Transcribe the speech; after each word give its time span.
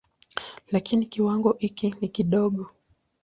Lakini 0.67 1.05
kiwango 1.05 1.53
hiki 1.59 1.95
ni 2.01 2.07
kidogo. 2.07 2.69